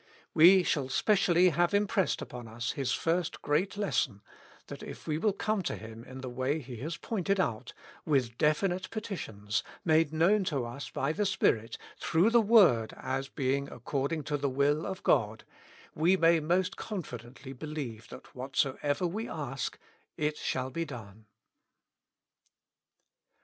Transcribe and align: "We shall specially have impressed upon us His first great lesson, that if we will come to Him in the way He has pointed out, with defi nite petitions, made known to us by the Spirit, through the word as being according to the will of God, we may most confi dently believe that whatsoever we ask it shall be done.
"We 0.33 0.63
shall 0.63 0.89
specially 0.89 1.49
have 1.49 1.75
impressed 1.75 2.23
upon 2.23 2.47
us 2.47 2.71
His 2.71 2.91
first 2.91 3.43
great 3.43 3.77
lesson, 3.77 4.23
that 4.65 4.81
if 4.81 5.05
we 5.05 5.19
will 5.19 5.31
come 5.31 5.61
to 5.61 5.75
Him 5.75 6.03
in 6.05 6.21
the 6.21 6.27
way 6.29 6.57
He 6.59 6.77
has 6.77 6.97
pointed 6.97 7.39
out, 7.39 7.73
with 8.03 8.35
defi 8.35 8.69
nite 8.69 8.89
petitions, 8.89 9.61
made 9.85 10.11
known 10.11 10.43
to 10.45 10.65
us 10.65 10.89
by 10.89 11.13
the 11.13 11.23
Spirit, 11.27 11.77
through 11.99 12.31
the 12.31 12.41
word 12.41 12.95
as 12.97 13.29
being 13.29 13.69
according 13.69 14.23
to 14.23 14.37
the 14.37 14.49
will 14.49 14.87
of 14.87 15.03
God, 15.03 15.43
we 15.93 16.17
may 16.17 16.39
most 16.39 16.77
confi 16.77 17.21
dently 17.21 17.55
believe 17.55 18.09
that 18.09 18.33
whatsoever 18.33 19.05
we 19.05 19.29
ask 19.29 19.77
it 20.17 20.35
shall 20.35 20.71
be 20.71 20.83
done. 20.83 21.27